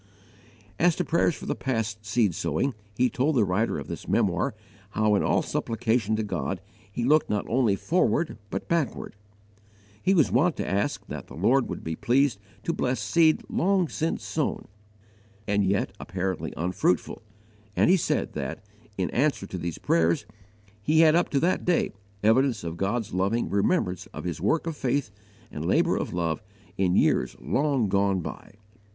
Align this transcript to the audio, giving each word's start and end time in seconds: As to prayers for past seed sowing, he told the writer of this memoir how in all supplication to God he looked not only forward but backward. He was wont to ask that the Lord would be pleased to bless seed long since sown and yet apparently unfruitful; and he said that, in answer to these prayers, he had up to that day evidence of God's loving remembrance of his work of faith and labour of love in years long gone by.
As 0.79 0.95
to 0.95 1.05
prayers 1.05 1.35
for 1.35 1.53
past 1.53 2.07
seed 2.07 2.33
sowing, 2.33 2.73
he 2.97 3.07
told 3.07 3.35
the 3.35 3.45
writer 3.45 3.77
of 3.77 3.87
this 3.87 4.07
memoir 4.07 4.55
how 4.89 5.13
in 5.13 5.21
all 5.21 5.43
supplication 5.43 6.15
to 6.15 6.23
God 6.23 6.59
he 6.91 7.03
looked 7.03 7.29
not 7.29 7.45
only 7.47 7.75
forward 7.75 8.39
but 8.49 8.67
backward. 8.67 9.15
He 10.01 10.15
was 10.15 10.31
wont 10.31 10.57
to 10.57 10.67
ask 10.67 11.05
that 11.05 11.27
the 11.27 11.35
Lord 11.35 11.69
would 11.69 11.83
be 11.83 11.95
pleased 11.95 12.39
to 12.63 12.73
bless 12.73 12.99
seed 12.99 13.43
long 13.47 13.89
since 13.89 14.23
sown 14.23 14.67
and 15.47 15.63
yet 15.63 15.93
apparently 15.99 16.51
unfruitful; 16.57 17.21
and 17.75 17.87
he 17.91 17.95
said 17.95 18.33
that, 18.33 18.65
in 18.97 19.11
answer 19.11 19.45
to 19.45 19.57
these 19.59 19.77
prayers, 19.77 20.25
he 20.81 21.01
had 21.01 21.13
up 21.13 21.29
to 21.29 21.39
that 21.41 21.63
day 21.63 21.91
evidence 22.23 22.63
of 22.63 22.75
God's 22.75 23.13
loving 23.13 23.51
remembrance 23.51 24.07
of 24.15 24.23
his 24.23 24.41
work 24.41 24.65
of 24.65 24.75
faith 24.75 25.11
and 25.51 25.63
labour 25.63 25.95
of 25.95 26.11
love 26.11 26.41
in 26.75 26.95
years 26.95 27.35
long 27.39 27.87
gone 27.87 28.21
by. 28.21 28.55